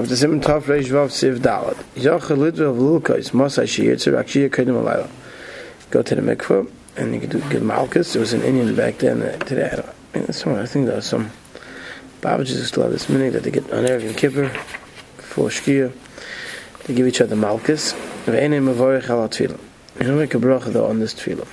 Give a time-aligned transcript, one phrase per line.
[0.00, 1.76] of the Simon Tov Reish Vav Siv Dalet.
[1.94, 5.10] Yochel Litvel V'Lulkos Mosai Shir Tzir Akshir Kedim Alayla.
[5.90, 8.14] Go to the mikveh and you can do give Malchus.
[8.14, 9.22] There was an Indian back then.
[9.22, 11.30] Uh, today, I, don't, I, mean, I think there was some
[12.22, 14.48] Babajas still have this minute that they get on Erev Yom Kippur
[15.18, 15.92] for Shkia.
[16.84, 17.92] They give each other Malchus.
[18.24, 19.60] Ve'enim Mavorich Al Tefillah.
[20.00, 21.46] You don't make a bracha though on this tefillah.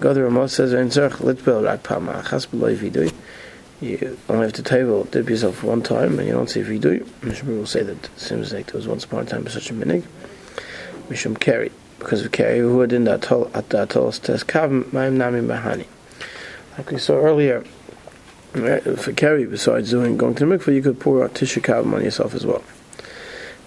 [0.00, 3.10] God the Ramos says, "Ein tzarich litbel rak pama achas b'lo vidui."
[3.80, 7.04] You have to table dip yourself one time, and you don't say vidui.
[7.20, 9.74] Mishmur will say that it seems like there was once upon a time such a
[9.74, 10.02] minig.
[11.08, 14.70] Mishum carry because of carry who had in that atol at the atol test kav
[14.90, 15.86] ma'im nami mahani.
[16.76, 17.62] Like we saw earlier,
[18.52, 22.02] for carry besides doing going to the mikveh, you could pour out tisha kav on
[22.02, 22.64] yourself as well.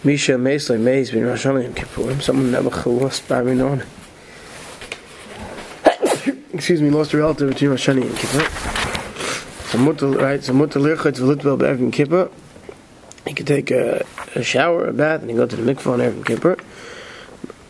[0.04, 2.22] Misha Meisle Meis bin Rosh Hashanah Kippurim.
[2.22, 3.86] Someone never lost Babinon
[6.54, 8.81] excuse me, lost a relative between Rosh Hashanah and Kippur.
[9.72, 10.44] So mutter, right?
[10.44, 12.30] So mutter lirchot v'litbel be'erev Kippur.
[13.26, 14.04] He could take a,
[14.36, 16.58] a, shower, a bath, and he go to the mikvah on Erev Kippur.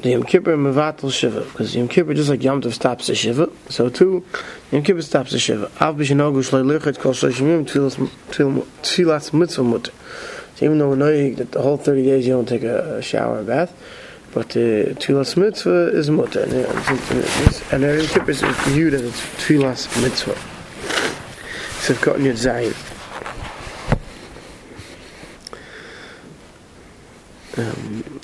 [0.01, 3.51] The Yom Kippur mevatel shiva, because Yom Kippur just like Yom Tov stops the shiva,
[3.69, 4.25] so too
[4.71, 5.65] Yom Kippur stops the shiva.
[5.79, 9.91] Av b'shenogu shloi lirchot kol shloshim tfilas mitzvah mutter.
[10.55, 13.01] So even though we know that the whole 30 days you don't take a, a
[13.03, 13.79] shower or bath,
[14.33, 16.41] but the uh, Tfilas Mitzvah is mutter.
[16.41, 16.65] And, and
[17.83, 20.60] Erev Kippur is viewed as Tfilas Mitzvah.
[22.01, 22.73] Gotten your Zayin.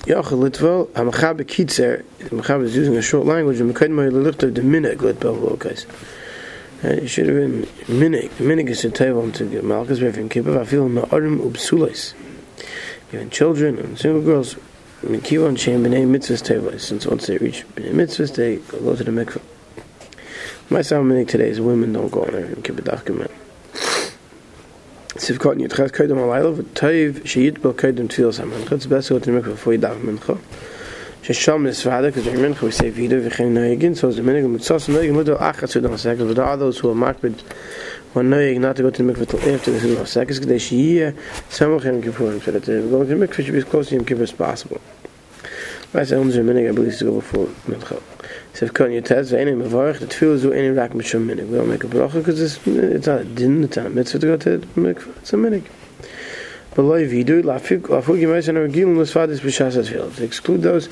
[0.08, 4.60] Yochel Litvo, HaMachabe Kitzer, Machabe is using a short language, and Mekad Moy Lelicht the
[4.62, 5.86] Minig Litvo Lokas.
[6.82, 8.30] It should have been Minig.
[8.38, 12.14] Minig is a table to get Malchus Rev Kippur, I feel Ma'arim Ubsulis.
[13.12, 14.56] Even children and single girls
[15.02, 16.80] Mekivan Shem B'nei Mitzvahs Tevah.
[16.80, 19.42] Since once they reach B'nei Mitzvahs, they go to the mikvah.
[20.70, 23.30] My sound today is women don't go on and keep a document.
[25.28, 28.64] Sie können ihr Trag können mal leider, Tayv shit bel kaden tfil samen.
[28.66, 30.38] Gut besser hat mir vor ihr dag men go.
[31.22, 34.10] Sie sham es vader, dass ich men go sei wieder, wir gehen neu gehen, so
[34.10, 37.22] ze men mit so so neu, mit ach zu dann sagen, wir da so mark
[37.22, 37.44] mit
[38.14, 40.06] von neu ich nach gut mir vor ihr tfil samen.
[40.06, 41.12] Sag es gedes hier,
[41.50, 42.66] samen gehen gefahren für das.
[42.66, 44.80] Wir gehen mit fisch bis kosim kibes possible.
[45.92, 47.76] Weiß unser men go go vor men.
[48.58, 51.48] So if kan you test any mevarich the tefillah zo any rak mishum minig.
[51.48, 54.18] We don't make a bracha because it's it's not a din, it's not a mitzvah
[54.18, 55.16] to go to the mikvah.
[55.18, 55.62] It's a minig.
[56.74, 60.16] But lo yividu lafuk yimayis and regilum l'sfadis b'shas tefillah.
[60.16, 60.88] To exclude those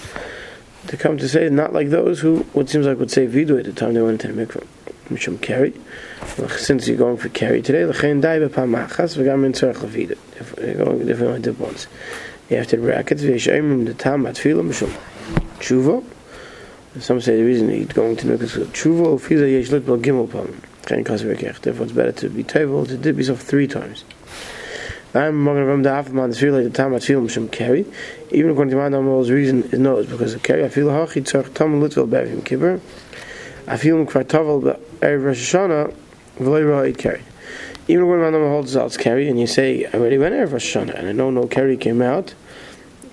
[0.87, 3.65] to come to say not like those who what seems like would say vidu at
[3.65, 4.65] the time they went into the mikvah.
[5.09, 5.75] Mishum carry.
[6.59, 10.17] Since you're going for carry today, l'chein dai b'pam machas v'gam in tzarech levidu.
[10.41, 11.89] If you're going different only dip once.
[12.49, 14.97] You have to bracket v'yishayim the tam atfilah mishum
[15.59, 16.05] tshuva.
[17.01, 20.31] Some say the reason he's going to make is tshuva ufiza yesh lit bel gimel
[20.31, 20.61] pam.
[20.87, 21.61] Kein kasvekech.
[21.61, 24.05] Therefore, it's better to be table to dip yourself three times.
[25.15, 27.87] I'm going to the half the feel like the time atfilah mishum carry.
[28.31, 31.23] Even according to my normal's reason is no, it's because the carry I feel hachi
[31.23, 32.81] tzarch tam litvel bevim kippur.
[33.67, 35.95] I feel him kvartavel erev Rosh Hashanah
[36.39, 37.23] v'loy ra'id carry
[37.89, 40.99] even when Rambam holds out carry and you say, I already went Erev Rosh Hashanah
[40.99, 42.35] and I know no carry came out,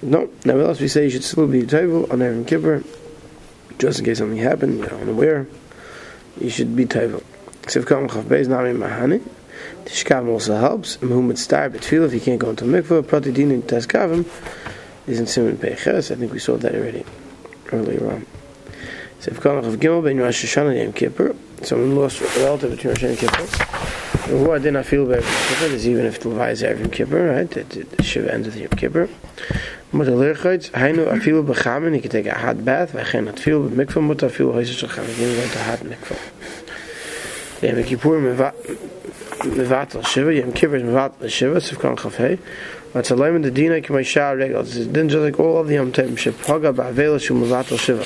[0.02, 2.84] no, nevertheless we say you should still be table on Erev Kippur,
[3.78, 5.48] just in case something happened, you're unaware,
[6.40, 7.22] you should be table.
[7.64, 9.22] Siv Kam Chav Beis Nami Mahani,
[9.86, 13.62] Tishkavim also helps, Muhammad Star Betfil, if you can't go into mikvah, Prati Din in
[13.62, 14.26] Teskavim,
[15.08, 17.06] is in Simon Peches, I think we saw that already,
[17.72, 18.26] earlier on.
[19.20, 23.04] Siv Kam Chav Gimel Ben Rosh Hashanah Yom Kippur, someone lost a relative between Rosh
[23.04, 26.50] Hashanah and Kippur, who I did not feel very Kippur is even if the Levi
[26.52, 27.50] is Erev Kippur, right?
[27.50, 29.10] The, Shiva ends with Yom Kippur.
[29.96, 34.02] But the Lirchitz, Hainu afilu b'chamin, he can take a hot bath, v'chen atfilu b'mikvah,
[34.02, 36.18] mut afilu hoisus shachan, he can go into hot mikvah.
[37.62, 42.40] Yom Kippur mevatel Shiva, Yom Kippur is mevatel Shiva, Sivkan Chafei,
[42.92, 45.92] but a layman the dina kimay shah regals, it's just like all of the Yom
[45.92, 48.04] Tov, shepaga ba'avela shu mevatel Shiva.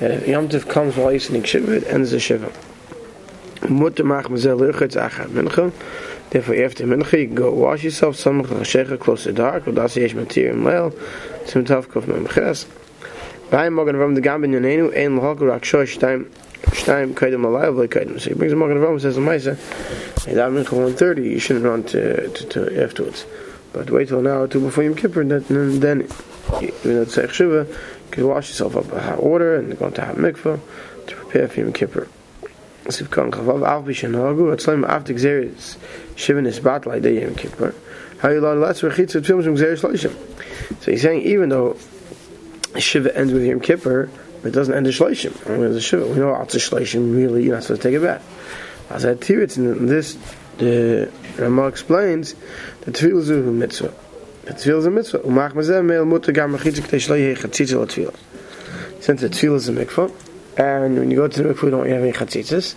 [0.00, 2.50] That if Yom Tov comes while he's Shiva, it ends the Shiva.
[3.68, 5.72] Mutter mach mazel lirchitz achar mincha.
[6.36, 8.16] Therefore, after mincha, you can go wash yourself.
[8.16, 9.64] Some chashecha close to dark.
[9.64, 10.92] V'das yesh matir im leil.
[11.46, 12.66] Tzim tav kof memches.
[13.48, 14.94] Vayim mogen avam de gambin yonenu.
[14.94, 16.26] Ein l'hok rak shoy shtaim
[16.76, 18.20] shtaim kaidem alayv v'lay kaidem.
[18.20, 19.56] So he brings a mogen avam says, Amaisa,
[20.26, 23.24] hey, that mincha 130, you shouldn't run to, to, to afterwards.
[23.72, 26.02] But wait till an hour or two before Yom Kippur, and then, then
[26.60, 27.78] even though it's Tzech Shiva, you
[28.10, 30.60] can wash yourself up a hot water and go to hot mikvah
[31.06, 32.08] to prepare for Yom Kippur.
[32.88, 35.78] Siv kan chavav av b'shenogu atzlaim av t'gzeres
[36.16, 36.58] shivin is
[37.02, 37.74] day Yom Kippur.
[38.18, 40.82] How you learn let's rechitz films from gzeres shloishim.
[40.82, 41.76] So he's saying even though
[42.78, 44.10] shiva ends with Yom Kippur,
[44.42, 45.48] it doesn't end in shloishim.
[45.48, 48.00] I mean, the shiva we know after shloishim really you're not supposed to take a
[48.00, 48.24] bath.
[48.90, 50.16] As I tell in this
[50.58, 52.34] the Rama explains
[52.82, 53.92] the tefillah zuhu mitzvah.
[54.44, 55.18] The tefillah is a mitzvah.
[55.18, 59.02] Umach mazeh meil mutter gam mechitza k'tei shlo yehi la tefillah.
[59.02, 60.10] Since the tefillah is a mikvah,
[60.56, 62.74] and when you go to the mikvah, you don't have any chatzitzas.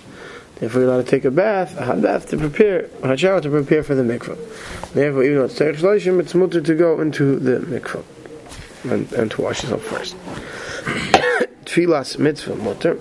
[0.60, 3.50] Therefore, we're allowed to take a bath, a hot bath to prepare, a shower to
[3.50, 4.94] prepare for the mikvah.
[4.94, 8.04] Therefore, even though it's terech shloishim, it's mutter to go into the mikvah
[8.92, 10.16] and, and to wash yourself first.
[11.66, 13.00] Tefillah's mitzvah mutter.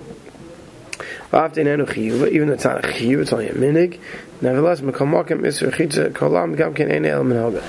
[1.31, 3.99] After enu chiyuva, even though it's not a chiyuv, it's only a minig.
[4.41, 7.61] Nevertheless, mekamakim isra chitza kolam gam ken ene el minhaga.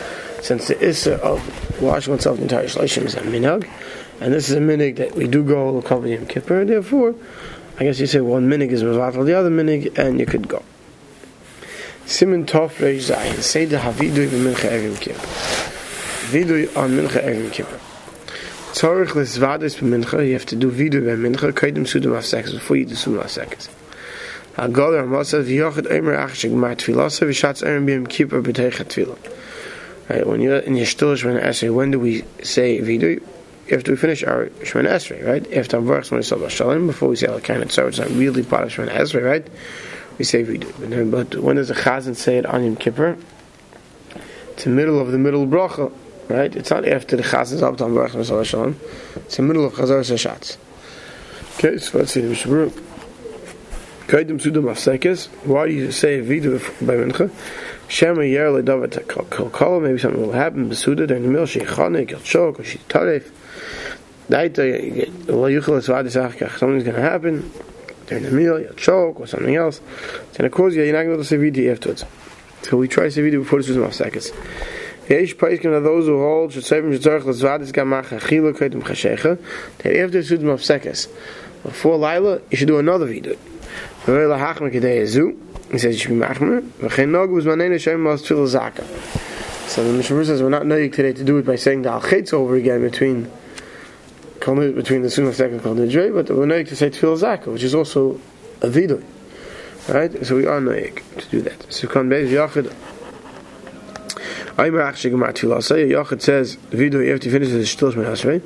[0.43, 3.69] Since the isra of washing oneself the entire shloshim is a minhag,
[4.21, 7.15] and this is a minig that we do go a couple Yom Kippur, therefore,
[7.81, 10.63] I guess you say one minig is mevatel the other minig, and you could go.
[12.05, 15.27] Simen Tov Reish Zayin, say the Havidui b'mincha Erim Kippur.
[16.29, 17.81] Vidui on mincha Erim Kippur.
[18.75, 22.95] Tzorich l'svadis b'mincha, you have to do vidui b'mincha, kaidim sudam afsekes, before you do
[22.95, 23.71] sudam afsekes.
[24.57, 29.17] Hagadol Ramasa v'yochid omer achshig mar tfilasa v'shatz Erim b'yim Kippur b'teicha tfilah.
[30.11, 33.23] Right, when you're in your shtul Shemana Esrei, when do we say vidui?
[33.73, 35.53] After we finish our Shemana Esrei, right?
[35.53, 38.65] After when we say Shalom, before we say Al Kainat, so it's not really part
[38.65, 39.47] of Shemana Esrei, right?
[40.19, 40.73] We say vidui.
[40.81, 43.17] But, then, but when does the Chazan say it on Yom Kippur?
[44.53, 45.93] It's the middle of the middle bracha,
[46.29, 46.55] right?
[46.55, 48.81] It's not after the Chazan's up on Baruch Masal Shalom.
[49.17, 50.57] It's the middle of Chazar Sashatz.
[51.59, 52.71] Okay, so let's see the Mishabur.
[54.09, 55.29] Kaidim Sudam Afsekes.
[55.47, 57.31] Why do you say vidui by Mincha?
[57.87, 61.61] Shema yer le davat kol kol maybe something will happen besuda during the meal she
[61.61, 62.11] chanik
[64.33, 67.53] or chok or she tarif daita well yuchel es vadi sachkach something's going to happen.
[68.07, 69.81] During the meal you'll choke or something else.
[70.29, 72.05] It's going to cause you you're not going to say vidi afterwards.
[72.63, 74.31] So we try to vidi before the suzum of seconds.
[75.09, 79.39] Yesh paiskim of those who hold should mitzarech l'zvadis gamach achilu kaitim chashecha
[79.79, 81.09] that after suzum of seconds
[81.63, 83.37] before Laila you should do another vidi
[84.05, 85.37] V'vei lahachma k'dei ezu
[85.73, 86.63] he says you should be machmer.
[86.63, 88.85] V'chein nog was manene shem mas tefillah zaka.
[89.69, 92.03] So the Mishnah says we're not knowing today to do it by saying the al
[92.35, 93.31] over again between
[94.41, 97.75] between the sunnah second called the but we're knowing to say tefillah zaka, which is
[97.75, 98.21] also
[98.63, 99.05] a vidui.
[99.89, 100.27] Right?
[100.27, 101.73] So we are knowing to do that.
[101.73, 102.73] So kan beis yachid.
[104.57, 105.63] Aymer achshig gemar tefillah.
[105.63, 108.43] Say yachid says vidui have to finish the shtos min hasrei.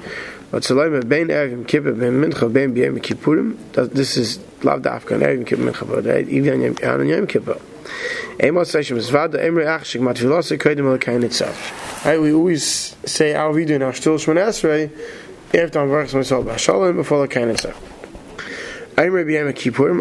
[0.50, 3.56] But Salayim bein Erev Kippur bein Mincha bein B'yem Kippurim.
[3.90, 7.60] This is lav dafka Erev Kippur Mincha but right even on Yom Kippur.
[8.40, 12.04] Amos Seshem Zvada Emre Achshik Matvilasa Kodim Elkain itself.
[12.04, 14.90] Right, we always say our video in our Shtul Shman Esrei
[15.54, 17.80] after I'm working myself by Shalom before the Kain itself.
[18.96, 20.00] I'm Rabbi Yom Kippurim.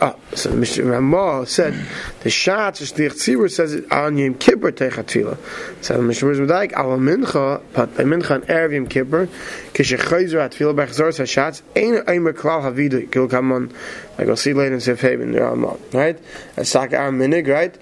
[0.00, 0.90] Ah, so Mr.
[0.90, 1.74] Ramah said
[2.20, 5.84] the Shat Shlich Tzibur says it on Yom Kippur Teichat Tefillah.
[5.84, 6.34] So the Mr.
[6.34, 9.26] Rizmadaik Al Mincha, but by Mincha and Erev Yom Kippur,
[9.72, 13.10] Kishe Chayzer At Tefillah by Chazor Hashatz Ein Eimer Klal Havidu.
[13.10, 13.72] Kil Kamon,
[14.18, 16.18] like we'll see later in Sef Haben the Ramah, right?
[16.56, 17.76] As Saka Am Minig, right?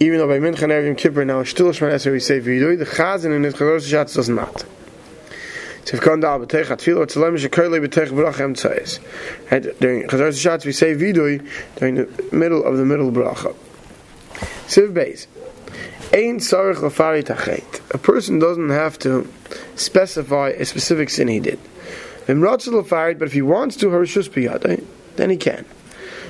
[0.00, 2.78] Even though by Mincha and Erev Yom Kippur now Shtul Shman Esrei we say Vidui,
[2.78, 4.64] the Chazan in the Chazor Hashatz does not.
[5.90, 9.00] Tivkon dal b'teich atfilo tzalem shekoyle b'teich bracha emtzayis.
[9.80, 11.44] During Chazar Shatz we say vidui
[11.78, 13.56] during the middle of the middle bracha.
[14.68, 15.26] Siv Beis.
[16.14, 17.80] Ein tzarech lafari tachet.
[17.92, 19.28] A person doesn't have to
[19.74, 21.58] specify a specific sin he did.
[22.26, 24.84] Vim rotzel lafari, but if he wants to harishus biyadai,
[25.16, 25.64] then he can.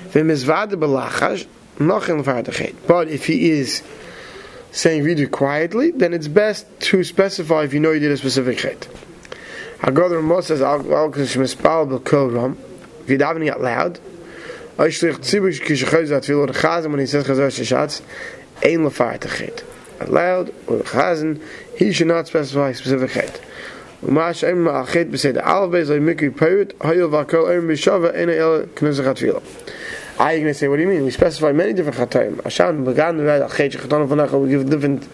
[0.08, 1.46] Vim izvade b'lachash,
[1.76, 2.74] nochin lafari tachet.
[2.86, 3.82] But if he is
[4.72, 8.56] saying vidui quietly, then it's best to specify if you know you did a specific
[8.56, 8.88] chet.
[9.80, 12.58] Haggadah Ramah says, Al Shmispal B'Kol Ram,
[13.00, 13.98] if you're davening out loud,
[14.76, 18.02] Oishlich Tzibush Kishachayz Atfilo Rechazim, when he says Chazar Shashatz,
[18.62, 19.64] Ein Lefar Techet.
[20.02, 21.42] Out loud, or Chazan,
[21.78, 23.40] he should not specify specific chet.
[24.04, 29.42] Ma'achet B'Sed Al Beis Lai Mikri Peirit, Hayil V'Akol Eim B'Shava, Ein El Knuzach Atfilo.
[30.20, 31.04] Are you going to say, what do you mean?
[31.04, 32.44] We specify many different chatayim.
[32.44, 35.08] Hashem, Began, Began, Achet, Chatan, Vanach, we give different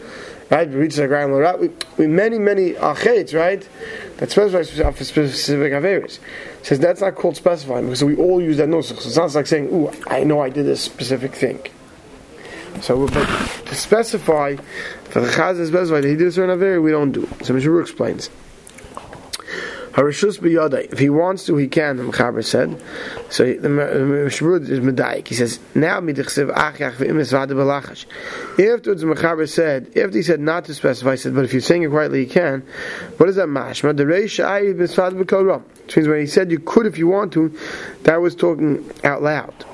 [0.51, 0.69] right?
[0.69, 1.59] We reach the ground right?
[1.59, 3.67] We, we many many achets, right?
[4.19, 6.19] That specifies for specific averis.
[6.63, 9.01] Says that's not called specifying because we all use that nusach.
[9.01, 11.61] So it sounds like saying, "Ooh, I know I did this specific thing."
[12.81, 13.27] So, but
[13.67, 14.57] to specify
[15.11, 17.29] for the chaz to specify that he did a certain averi, we don't do.
[17.43, 18.31] So Mishur explains.
[19.97, 20.93] Harishus biyadai.
[20.93, 21.97] If he wants to, he can.
[21.97, 22.79] The Mechaber said.
[23.31, 25.27] So the Mishmur is medayik.
[25.27, 28.05] He says now midichsev achach v'imis v'ada belachash.
[28.75, 31.63] Afterwards, the Mechaber said after he said not to specify, he said, but if you're
[31.63, 32.61] saying it quietly, you can.
[33.17, 33.97] What is that mashma?
[33.97, 35.63] The reish ayi b'svad b'kol.
[35.85, 37.57] Which means when he said you could if you want to,
[38.03, 39.65] that was talking out loud.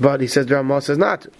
[0.00, 1.30] But he says the Ramah says not to.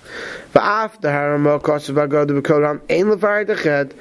[0.53, 3.93] But after Haramah Kosav Agad B'Koram Ein Levar Dechet,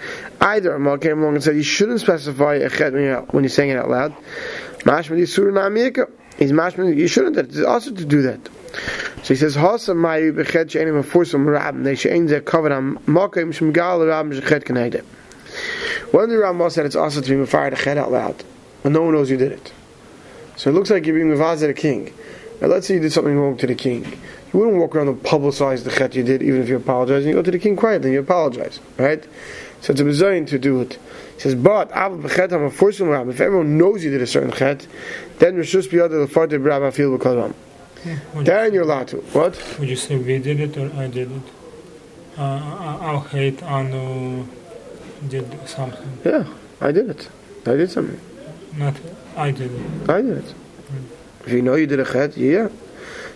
[0.41, 3.49] either Ramah came along and said you shouldn't specify a chet when you're, when you're
[3.49, 4.15] saying it out loud.
[4.79, 6.11] Mashma Yisur Na'amiyaka.
[6.37, 6.95] He's mashma.
[6.95, 7.37] You shouldn't.
[7.37, 8.39] It's also to do that.
[9.23, 11.83] So he says, "Hasa mayu bechet she'enim afursim rab.
[11.83, 15.03] They she'ein ze covered on makim shemgal rab shechet kenegde."
[16.13, 18.41] When the Rambam said it's also to be mafar the chet out loud,
[18.85, 19.73] and no one knows you did it.
[20.55, 22.13] So it looks like you're being mavaz at a king.
[22.61, 24.05] Now let's say you did something wrong to the king.
[24.53, 27.23] You wouldn't walk around and publicize the chet you did, even if you apologize.
[27.23, 29.23] And you go to the king quietly and you apologize, right?
[29.81, 30.97] So it's a bezayin to do it.
[31.35, 33.29] He says, but Abba B'chetam, a forceful rab.
[33.29, 34.87] if everyone knows you did a certain chet,
[35.37, 37.53] then Rishus biyad lefarted b'rabba feel b'kol
[38.43, 39.17] Then you're allowed to.
[39.17, 39.77] What?
[39.79, 41.41] Would you say we did it or I did it?
[42.37, 44.45] Uh, I'll hate Anu
[45.27, 46.17] did something.
[46.25, 46.45] Yeah,
[46.81, 47.29] I did it.
[47.65, 48.19] I did something.
[48.77, 48.95] Not
[49.35, 50.09] I did it.
[50.09, 50.53] I did it.
[51.45, 52.69] If you know you did a chet, yeah.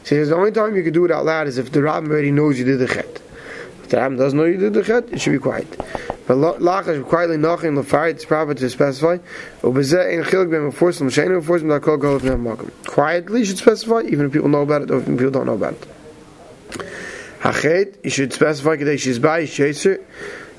[0.01, 2.12] He says the only time you can do it out loud is if the rabbin
[2.12, 3.22] already knows you did the chet.
[3.84, 5.68] If the rabbin doesn't know you did the chet, it should be quiet.
[6.25, 9.18] But lachash quietly knocking the fire, it's proper to specify.
[12.86, 15.53] Quietly you should specify, even if people know about it or if people don't know
[15.53, 15.88] about it.
[17.42, 20.01] Hachet, you should specify kadei shizbai sheser.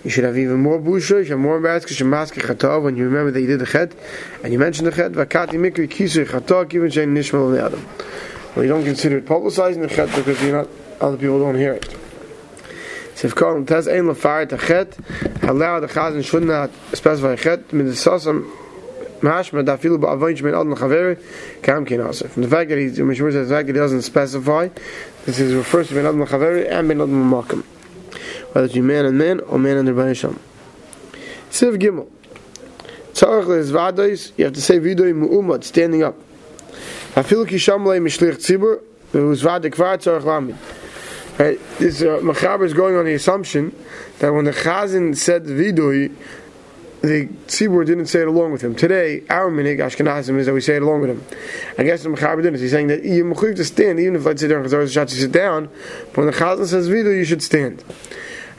[0.04, 2.96] You should have even more busha, you should have more embarrassed you mask chatav when
[2.96, 3.94] you remember that you did the chet,
[4.42, 7.80] and you mentioned the chet, vakati mikri kisur chatav, even shein nishmal adam.
[8.54, 10.68] Well, you don't consider it publicizing the chet because you're not,
[11.00, 11.84] other people don't hear it.
[13.16, 14.96] So if Kohen Tez Ein Lefar the Chet,
[15.42, 18.50] allow the Chazan should not specify Chet, mit the Sosam
[19.20, 21.18] Mashma da filu ba'avoyin shemin ad l'chaveri
[21.62, 22.30] kam kin asif.
[22.30, 24.68] From the fact that he, Mishmur says the fact that he doesn't specify,
[25.24, 27.64] this is refers to ben ad l'chaveri and ben ad l'makam.
[28.52, 30.38] Whether it's man and man or man and Rabbi Shem.
[31.50, 32.08] Siv Gimel.
[33.14, 36.16] Tzarech le'ezvadois, you have to say vidoi mu'umad, standing up.
[37.14, 38.80] Afilu ki shamlei mishlich tzibur,
[39.12, 40.56] ve'uzvadik kvar tzarech lamid.
[41.38, 41.58] Right?
[41.78, 43.74] This uh, Machaber is going on the assumption
[44.20, 46.14] that when the Chazan said vidui,
[47.02, 48.74] the Tzibur didn't say it along with him.
[48.74, 51.24] Today, our minig Ashkenazim is that we say it along with him.
[51.76, 52.60] I guess the Machaber didn't.
[52.60, 55.20] He's saying that you're mechuyev to stand, even if let's say during Chazar Shabbat you
[55.22, 55.68] sit down.
[56.06, 57.84] But when the Chazan says vidui, you should stand.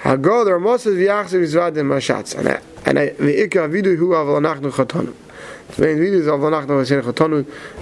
[0.01, 2.47] Hago the Ramos says v'yachsev yizvadim mashatz, and
[2.85, 5.13] and the ikka vidui hu aval anachnu chatanu.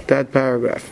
[0.08, 0.92] That paragraph.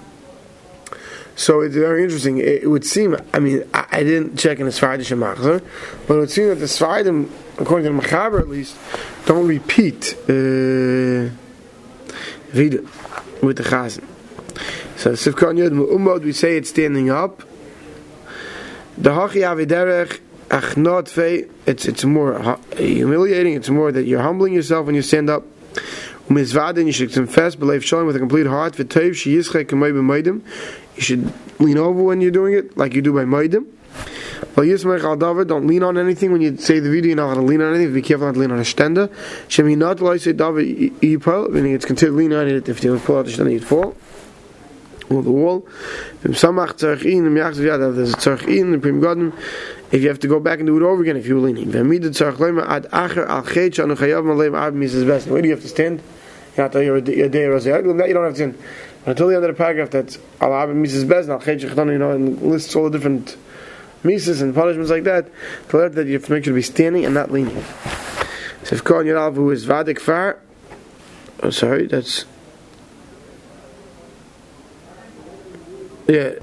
[1.35, 2.37] So it's very interesting.
[2.37, 5.63] It, it would seem, I mean, I, I didn't check in the Sfaradish Machzor,
[6.07, 8.77] but it would seem that the Sfaradim, according to the Machaber at least,
[9.25, 11.33] don't repeat uh,
[12.53, 14.03] with the Chazan.
[14.97, 17.43] So Sivkan Yud Mu'umod, we say it's standing up.
[18.97, 20.19] The Hachi Aviderech
[20.51, 25.45] it's, it's more humiliating, it's more that you're humbling yourself when you stand up.
[26.29, 28.73] Umizvadin, you should confess, believe showing with a complete heart.
[28.73, 30.41] V'toiv, she yischek kamei b'meidim.
[30.95, 33.65] You should lean over when you're doing it, like you do by meidim.
[34.55, 37.09] Well, Yismech al David, don't lean on anything when you say the video.
[37.09, 37.93] You're not going to lean on anything.
[37.93, 39.09] Be careful not to lean on a stender.
[39.47, 42.67] Shemi not say David yipol, meaning it's considered lean on it.
[42.67, 43.95] If you pull out the stender, you'd fall.
[45.09, 45.67] Or the wall.
[46.23, 47.59] Samach tzarich in, there's
[48.13, 49.33] a tzarich in godem
[49.91, 51.71] if you have to go back and do it over again if you're leaning.
[51.71, 51.93] Where do you
[55.53, 56.01] have to stand?
[56.57, 58.57] You have to your day You don't have to stand.
[59.05, 62.89] Until the end of the paragraph that Allah Mises Bezna, you know, and lists all
[62.89, 63.35] the different
[64.03, 65.27] Mises and punishments like that,
[65.69, 67.63] to let that you have to make sure to be standing and not leaning.
[68.63, 70.39] So if Kohen Yadav who is Vadik Far,
[71.41, 72.25] oh sorry, that's
[76.07, 76.33] yeah.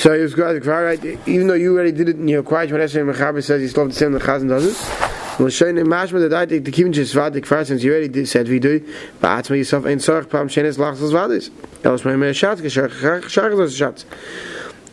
[0.00, 2.80] So he was going right, even though you already did it in your quiet, when
[2.80, 5.38] Esrei Mechaber says he's still the same, the Chazan does it.
[5.38, 8.24] Well, showing in Mashma that I think the Kivin just Vadik first, since you already
[8.24, 8.80] said we do,
[9.20, 11.50] but Atzma yourself ain't Sorach Pam Shenes Lachsas Vadis.
[11.84, 14.04] Else my Shatz, Shachas Shatz.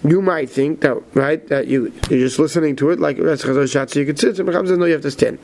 [0.04, 4.00] You might think that, right, that you, you're just listening to it, like Shatz, so
[4.02, 5.40] you could sit, and says, no, you have to stand.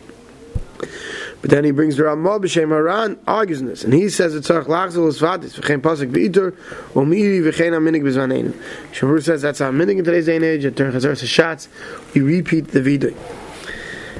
[1.43, 4.63] But then he brings the Ramah b'shem Haran argues this, and he says it's tzarich
[4.67, 6.55] lachzol esvatis v'chein pasuk v'itur
[6.93, 8.53] u'miri v'chein aminig b'zvaneinu.
[8.93, 10.63] Shavur says that's our minig in today's day and age.
[10.63, 11.67] That during Chazar Sashatz
[12.13, 13.13] we repeat the vidoy.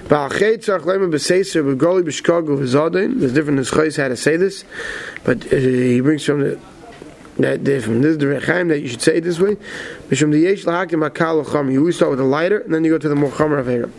[0.10, 3.22] Ba'achet tzarich leimer b'seiser b'goli b'shkagu v'zadin.
[3.22, 4.66] There's different nuschais how to say this,
[5.24, 6.60] but uh, he brings from the
[7.38, 9.56] that from this the Rechaim that you should say it this way.
[10.10, 11.72] Mishum the yesh lahakim akal cham.
[11.72, 13.90] You always start with the lighter, and then you go to the more chamer avera.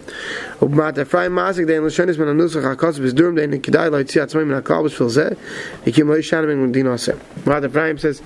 [0.60, 4.60] Ubmat afray masik dein l'shonis ben anusach hakos b'zdurim dein kedai lo yitzi atzmai min
[4.60, 5.36] hakal b'shvil zeh.
[5.84, 7.18] Yikim lo yishanim ben din aseh.
[7.42, 8.22] Ubmat Ephraim says,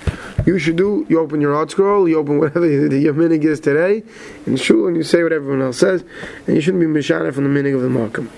[0.46, 4.02] you should do, you open your ArtScroll, you open whatever your minig is today,
[4.46, 6.04] in shul, and you say what everyone else says,
[6.46, 8.28] and you shouldn't be mishanah from the minig of the makam.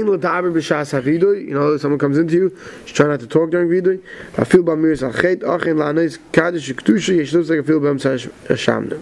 [0.00, 1.48] B'shas havidui.
[1.48, 4.02] You know, someone comes into you, he's trying not to talk during vidui.
[4.34, 6.68] Afil b'amiris achet, achin la'anis kaddish
[7.08, 9.00] yesh looks like a fil b'am hashamnu.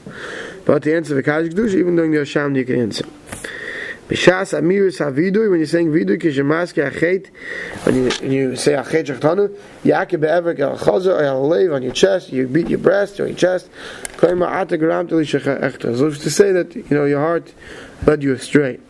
[0.65, 3.05] But the answer of kaddish kedusha, even during the hashamnu, you can answer.
[4.09, 7.29] B'shas amiris havidui, when you're saying vidui, kishemaski achet,
[7.85, 11.93] when you, when you say achet shachtanu, yakib be'evek el chazer, el lev on your
[11.93, 13.71] chest, you beat your breast or your chest,
[14.17, 15.97] koima ata gram tili shechach echta.
[15.97, 17.53] So to say that, you know, your heart
[18.05, 18.81] led you astray.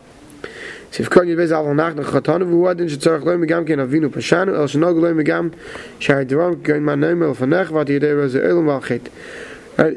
[0.99, 5.13] Nach nach gatanu vu adin ze tsarg lo megam ken avinu pashanu el shnog lo
[5.13, 5.53] megam
[5.99, 9.09] shar drum ken man nemel vanach wat hier was elm wel git
[9.77, 9.91] uh,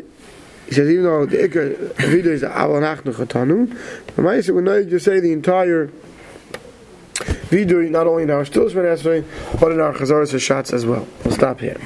[0.67, 3.69] He says, even though the Iker video is al nach nach gatanu,
[4.17, 5.91] the Maisa would not just say the entire
[7.51, 11.07] video, not only in our Stills but in our Chazaras Shots as well.
[11.25, 11.77] We'll stop here.